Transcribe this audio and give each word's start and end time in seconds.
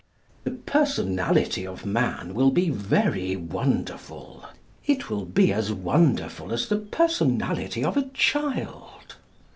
The 0.45 0.49
personality 0.65 1.67
of 1.67 1.85
man 1.85 2.33
will 2.33 2.49
be 2.49 2.71
very 2.71 3.35
wonderful. 3.35 4.43
It 4.87 5.11
will 5.11 5.25
be 5.25 5.53
as 5.53 5.71
wonderful 5.71 6.51
as 6.51 6.67
the 6.69 6.77
personality 6.77 7.83
of 7.83 7.95
a 7.95 8.09
child. 8.11 9.17